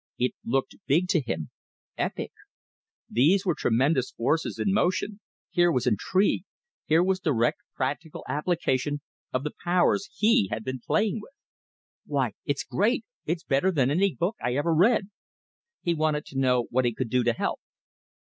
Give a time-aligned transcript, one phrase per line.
[0.17, 1.51] It looked big to him,
[1.95, 2.31] epic!
[3.07, 5.19] These were tremendous forces in motion,
[5.51, 6.43] here was intrigue,
[6.87, 9.01] here was direct practical application
[9.31, 11.33] of the powers he had been playing with.
[12.07, 13.05] "Why, it's great!
[13.27, 15.11] It's better than any book I ever read!"
[15.83, 17.59] He wanted to know what he could do to help.